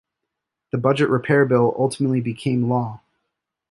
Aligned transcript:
The 0.71 0.79
budget 0.79 1.11
repair 1.11 1.45
bill 1.45 1.75
ultimately 1.77 2.21
became 2.21 2.67
law. 2.67 3.01